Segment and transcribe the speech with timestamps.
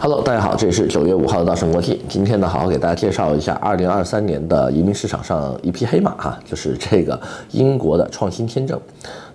[0.00, 2.00] Hello，大家好，这里是九月五号的稻盛国际。
[2.08, 8.80] 今天呢，好好给大家介绍一下二零二三年的移民市场上一匹黑马哈，就是这个英国的创新签证。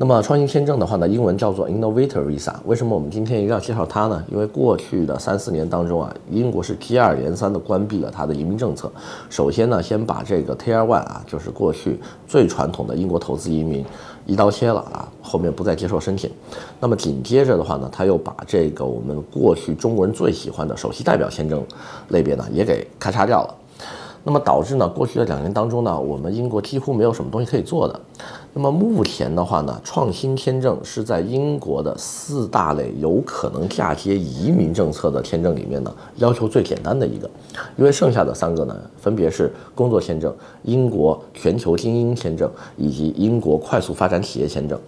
[0.00, 2.54] 那么创新签证的话呢，英文叫做 Innovator Visa。
[2.66, 4.24] 为什么我们今天一定要介绍它呢？
[4.30, 8.88] 因为过去的三四年当中啊，英国是接二连三的关闭了它的移民政策。
[9.28, 11.98] 首先呢，先把这个 Tier One 啊，就是过去
[12.28, 13.84] 最传统的英国投资移民。
[14.24, 16.30] 一刀切了啊，后面不再接受申请。
[16.78, 21.60] 那么紧接着的话呢，他又把这个我们过去中国人最喜欢的首席代表签证
[22.10, 23.54] 类别呢，也给咔嚓掉了。
[24.28, 27.98] 那么导致呢，过去的两年当中呢，我们英国几乎没有什么东西可以做的。
[28.52, 37.30] 那么目前的话呢，创新签证是在英国的四大类有可能嫁接移民政策的签证里面呢，要求最简单的一个，
[37.78, 40.30] 因为剩下的三个呢，分别是工作签证、
[40.64, 44.78] 英国全球精英签证以及英国快速发展企业签证。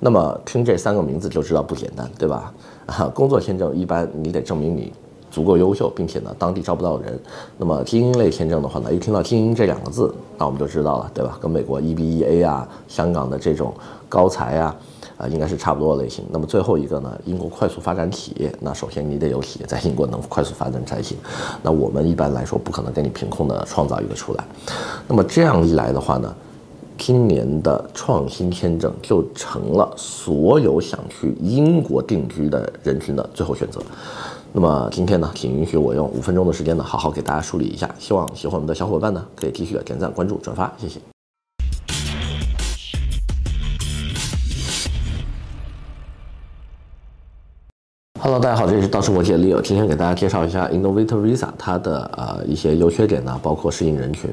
[0.00, 2.50] 那么听这三个名字就知道不简单，对吧？
[2.86, 4.90] 啊，工作签证一般你得证明你。
[5.36, 7.20] 足够优秀，并且呢，当地招不到人。
[7.58, 11.36] 那么精英类签证的话呢，一听到精英这两个字，那我们就知道了，对吧？
[11.38, 13.74] 跟美国 EBEA 啊、香港的这种
[14.08, 14.74] 高才啊，
[15.18, 16.24] 啊，应该是差不多的类型。
[16.30, 21.18] 那么最后一个呢，英国快速发展企业，那首先你得有企业在英国能快速发展才行。
[21.62, 24.44] 那我们一般来说不可能给你凭空的创造一个出来。
[25.06, 26.34] 那么这样一来的话呢，
[26.98, 33.80] 今年的创新签证就成了所有想去英国定居的人群的最后选择。
[34.52, 37.94] 那么今天呢，请允许我用五分钟的时间呢，好好给大家梳理一下。
[37.98, 41.15] 希望喜欢我们的小伙伴呢，可以继续的点赞、关注、转发，谢谢。
[48.26, 54.28] Hello，大家好，这里是稻盛国际的 Leo，今天给大家介绍一下 Innovator Visa 它的呃一些优缺点呢，包括适应人群。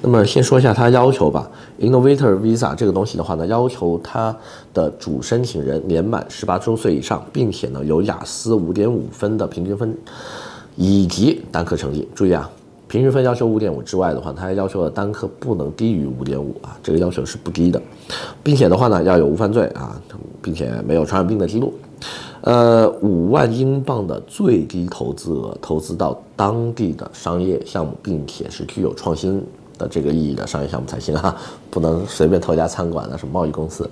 [0.00, 1.46] 那么先说一下它要求吧。
[1.78, 4.34] Innovator Visa 这个东西的话呢，要求它
[4.72, 9.94] 的主申请人年满十八周岁以上，并且呢有雅思五点五分的平均分，
[10.76, 12.08] 以及单科成绩。
[12.14, 12.50] 注意啊，
[12.88, 17.78] 平均分要求五点五之外的话，它还要求的单科不能低于五点五啊，这个要求是不低的，
[18.42, 20.00] 并且的话呢要有无犯罪啊，
[20.40, 21.74] 并且没有传染病的记录。
[22.44, 29.42] 呃，五万英镑的最低投资额，投资到当地的商业项目，并且是具有创新
[29.78, 31.34] 的这个意义的商业项目才行啊，
[31.70, 33.88] 不能随便投一家餐馆啊，什么贸易公司，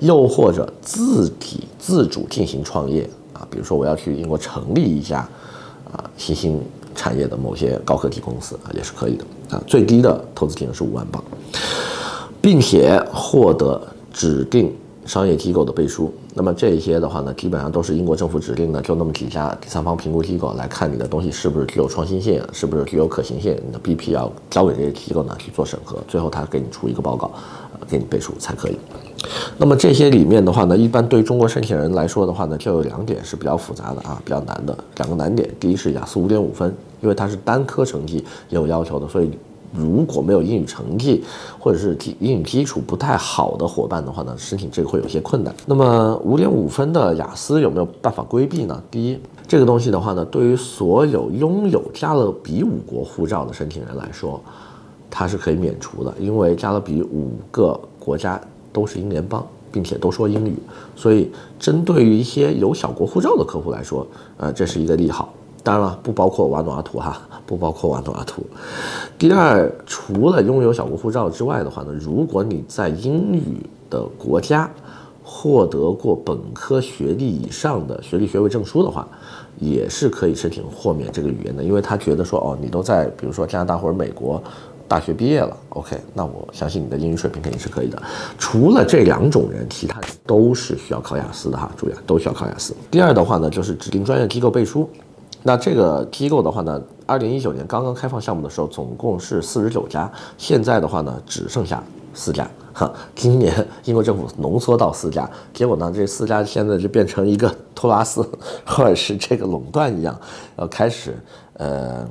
[0.00, 5.26] 又或者自己自主进行创业啊，比如说我要去英国成立一家
[5.90, 6.60] 啊新兴
[6.94, 9.24] 产业的某些高科技公司啊，也是可以的。
[9.56, 11.24] 啊，最低的投资金额是五万镑，
[12.42, 13.80] 并且获得
[14.12, 14.70] 指定
[15.06, 16.12] 商业机构的背书。
[16.34, 27.30] 那么这些的话呢，基本上都是英国政府指定的，就那么几家第三方评估机构来看你的东西是不是具有创新性，是不是具有可行性，你的 BP 要交给这些机构呢去做审核，最后他给你出一个报告，
[27.72, 28.76] 呃，给你背书才可以。
[29.56, 35.48] 那么这些里面的话呢，一般对中国申请人来说的话呢，就有两点是比较复杂的啊，比较难的两个难点。
[35.58, 38.16] 第一是雅思五点五分，因为它是单科成绩
[38.50, 39.30] 也有要求的，所以。
[39.74, 41.24] 如果没有英语成绩，
[41.58, 45.54] 或者是英语基础不太好的伙伴的话呢，申请这个会有些困难。
[45.66, 48.82] 那么五点五分的雅思有没有办法规避呢？
[48.90, 54.40] 第一，这个东西的话呢，对于所有拥有加勒比五国护照的申请人来说，
[55.10, 58.40] 它是可以免除的，因为加勒比五个国家
[58.72, 60.54] 都是英联邦，并且都说英语，
[60.94, 64.06] 所以针对于一些有小国护照的客户来说，
[64.36, 65.32] 呃，这是一个利好。
[65.66, 68.40] 当然了，不包括瓦努阿图哈，不包括瓦努阿图。
[69.18, 74.70] 第二，除了拥有小国护照之外的话呢，如果你在英语的国家
[75.24, 79.08] 获得过本科学历以上的学历学位证书的话，
[79.58, 84.40] 也是可以申请豁免这个语言的，因为他觉得说哦，你都在比如说加拿大或者美国
[84.86, 88.00] 大学毕业了，OK，那我相信你的英语水平肯定是可以的。
[88.38, 92.72] 除了这两种人，其他都是需要考雅思的哈，注意啊，都需要考雅思。
[92.88, 94.88] 第二的话呢，就是指定专业机构背书。
[95.46, 101.80] 那这个机构的话呢，二零一九年刚刚开放项目的时候，总共是四十九家，现在的话呢，只剩下
[102.12, 102.50] 四家。
[102.72, 108.28] 哈，今年英国政府浓缩到四家，结果呢，这四家现在就变成一个托拉斯
[108.66, 110.18] 或者是这个垄断一样，
[110.56, 111.16] 要开始，
[111.52, 112.04] 呃，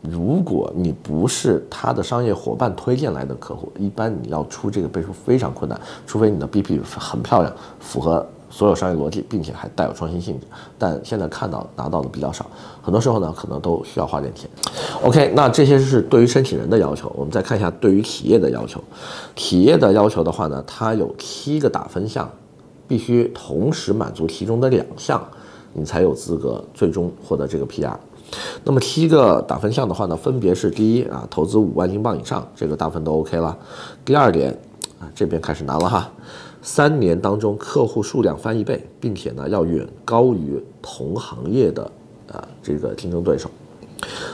[0.00, 8.26] 如果你不是他的商业伙伴推荐来的客户，一般你要出这个背书非常困难，除非你的 BP 很漂亮，符合。
[8.54, 10.46] 所有商业逻辑，并且还带有创新性质，
[10.78, 12.46] 但现在看到拿到的比较少，
[12.80, 14.48] 很多时候呢，可能都需要花点钱。
[15.02, 18.80] OK，那这些是对于申请人的要求，我们再看一下对于企业的要求。
[19.34, 22.30] 企业的要求的话呢，它有七个打分项，
[22.86, 25.20] 必须同时满足其中的两项，
[25.72, 27.92] 你才有资格最终获得这个 PR。
[28.62, 33.58] 那么七个打分项的话呢，分别是第一啊，投资五万英镑以上，这个大部分都 OK 了。
[34.04, 34.56] 第二点
[35.00, 36.08] 啊，这边开始难了哈。
[36.66, 41.82] 三年当中，客户数量翻一倍，并且呢要远高于同行业的
[42.32, 43.50] 啊这个竞争对手。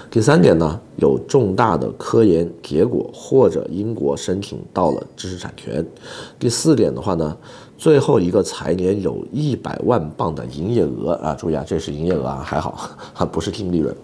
[0.08, 5.84] 第三点呢，有重大的科研结果或者英国申请到了知识产权。
[6.38, 7.36] 第四点的话呢，
[7.76, 13.94] 最后一个财年有一百万镑的营业额啊，注意啊，这是营业额啊，还好还 不是净利润。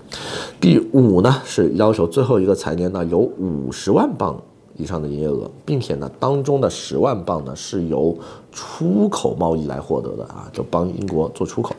[0.61, 4.41] 第五呢是要求最后一个财年呢有五十万镑
[4.77, 8.17] 以上的营业额，并且呢当中的十万镑呢是由
[8.53, 11.75] 出口贸易来获得的啊，就帮英国做出口。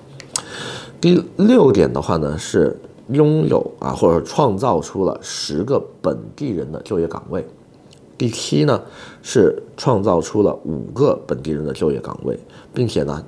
[1.00, 2.78] 第六点的话呢是。
[3.10, 7.48] 拥有啊，或者创造出了十个本地人的就业岗位。
[8.18, 8.82] 第七呢，
[9.22, 12.38] 是创造出了五个本地人的就业岗位，
[12.74, 13.24] 并且呢，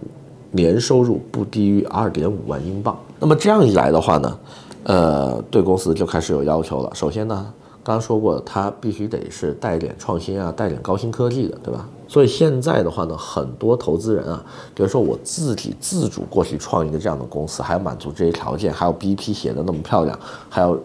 [0.51, 2.99] 年收入不低于二点五万英镑。
[3.21, 4.39] 那么这样一来的话呢，
[4.83, 6.91] 呃，对公司就开始有要求了。
[6.93, 7.53] 首先呢，
[7.89, 11.89] 刚说过，它必须得是带点创新啊，带点高新科技的，对吧？
[12.07, 14.45] 所以现在的话呢，很多投资人啊，
[14.75, 20.19] 比如说我自己自主过去创一个这样的公司，还要满足这些条件，还有 BP 写的那么漂亮，
[20.49, 20.79] 还有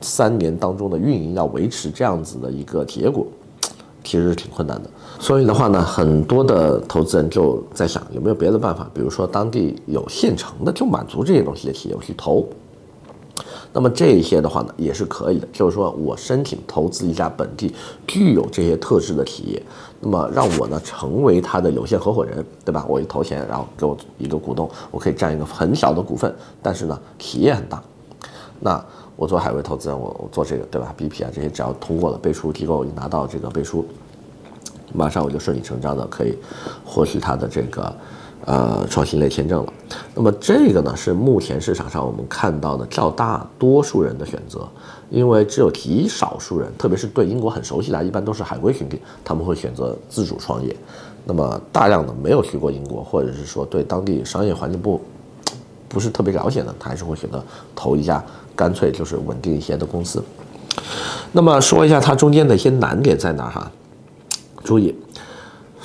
[0.00, 3.26] 三年当中的运营要维持这样子的一个结果，
[4.04, 4.88] 其实是挺困难的。
[5.18, 12.46] 所以的话呢，很多的投资人就在想，有没有别的办法，比如说当地有现成的就满足这些东西的企业，我去投。
[13.72, 17.74] 那么这一些的话呢，也是可以的，就是说我申请投资一家本地
[18.06, 19.62] 具有这些特质的企业，
[20.00, 22.84] 那么让我呢成为他的有限合伙人，对吧？
[22.88, 26.32] 我一投钱，然后给我一个股东，我可以占一个很小的股份，
[26.62, 27.82] 但是呢，企业很大。
[28.60, 28.84] 那
[29.16, 33.84] 我做海外投资人，我我做这个，对吧？BP 啊这些只要通过了背书机构，一拿到这个背书，
[34.92, 36.38] 马上我就顺理成章的可以
[36.84, 37.94] 获取他的这个。
[38.46, 39.72] 呃，创新类签证了。
[40.14, 44.68] 那么这个呢，是目前市场上我们看到的较大多数人的选择，
[45.08, 50.76] 因为只有极少数人，特别是对英国很熟悉的，一般都是海归群体，他们会选择自主创业。
[51.24, 55.00] 那么大量的没有去过英国，或者是说对当地商业环境不
[55.88, 57.42] 不是特别了解的，他还是会选择
[57.74, 58.22] 投一家
[58.54, 60.22] 干脆就是稳定一些的公司。
[61.32, 63.72] 那么说一下它中间的一些难点在哪哈？
[64.62, 64.94] 注意。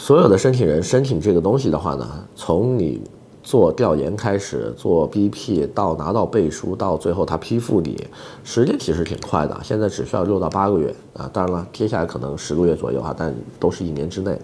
[0.10, 2.04] 所有的申请人申请这个东西的话呢，
[2.36, 3.00] 从你
[3.44, 8.08] 做调研开始，做 BP 到拿到背书，到最后他批复你，
[8.44, 11.30] 时间其实挺快的，现在只需要六到八个月啊。
[11.32, 14.36] 当然了，接下来可能十个月左右哈，但都是一年之内。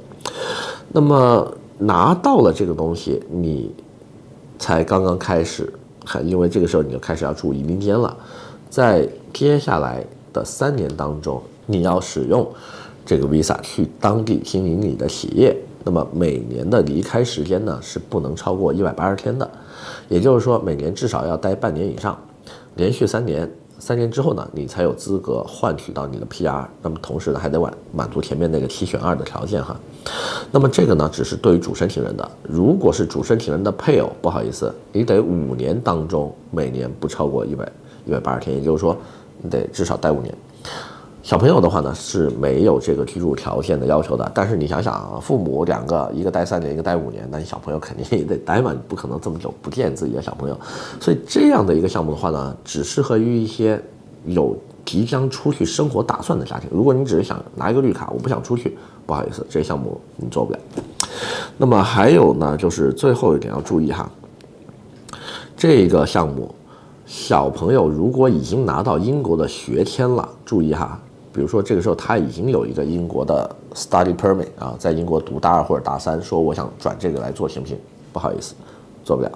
[0.90, 3.74] 那么拿到了这个东西，你
[4.60, 5.74] 才刚刚开始，
[6.06, 8.16] 还因为这个时候你就开始要注移民监了。
[8.70, 12.48] 在接下来的三年当中，你要使用。
[13.06, 19.50] 这个 visa 去当地经营你的企业，那么每年的离开时间呢是不能超过一百八十天的，
[20.10, 22.20] 也就是说每年至少要待半年以上，
[22.76, 23.48] 连续三年，
[23.78, 29.80] 三年之后呢你才有资格换取到你的 PR，那么同时呢还得满满足前面那个七选二的条件哈，
[30.52, 37.72] 那么这个呢只是对于主申请人的，如果是主申请人的配偶，不好意思，你得五年当中每年不超过一百
[38.08, 38.98] 一百八十天，也就是说
[39.44, 40.36] 你得至少待五年。
[41.26, 50.60] 小朋友的话呢是没有这个居住条件的要求的，但是你想想啊，父母两个，一个待三年，一个待五年，那你小朋友肯定也得待嘛，你不可能这么久不见自己的小朋友，
[51.00, 53.82] 所以这样的一个项目的话呢，只适合于一些
[54.26, 54.56] 有
[54.86, 56.70] 即将出去生活打算的家庭。
[56.72, 60.60] 如果你只是想拿一个绿卡，我不想出去，不好意思，这项目你做不了。
[61.58, 64.08] 那么还有呢，就是最后一点要注意哈，
[65.58, 66.54] 这个项目
[67.08, 71.02] 小朋友如果已经拿到英国的学签了，注意哈。
[71.36, 77.78] 比如说，这个时候他已经有一个英国的 study permit 啊，在英国读大二或者大三，说我想转这个来做行不行？
[78.14, 78.56] 不好意思，
[79.04, 79.30] 做不了。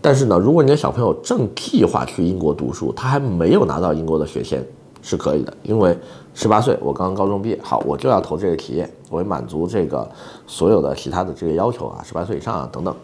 [0.00, 4.64] 但是呢，如果你的小朋友正计划去英国读书，他还没有拿到英国的学签，
[5.02, 5.52] 是可以的。
[5.62, 5.94] 因为
[6.32, 10.10] 十八岁，我刚刚高中毕业，好，我就要投这个企业，我会满足这个
[10.46, 12.94] 所有的其他的这个要求啊，十八岁以上啊等等。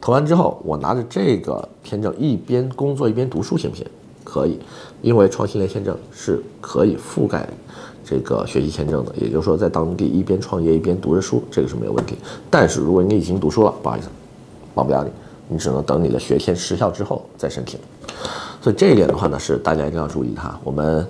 [0.00, 3.86] 投完之后，我拿着这个签证一边工作一边读书，行不行？
[4.36, 4.58] 可以，
[5.00, 7.48] 因为创新类签证是可以覆盖
[8.04, 12.16] 这个学习签证的，也就是说，在当地一边创业一边读着书，这个是没有问题。
[12.50, 14.08] 但是如果你已经读书了，不好意思，
[14.74, 15.10] 帮不了你，
[15.48, 17.80] 你只能等你的学签失效之后再申请。
[18.60, 20.60] 所以这一点的话呢，是大家一定要注意哈。
[20.62, 21.08] 我们，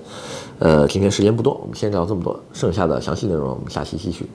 [0.61, 4.27] 呃，今天时间不多，我们先聊这么多，剩下的详细内容我们下期继续。